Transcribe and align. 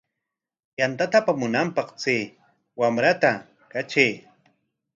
Yantata 0.79 1.15
apamunanpaq 1.19 1.87
chay 2.01 2.21
wamrata 2.79 3.31
katray. 3.71 4.13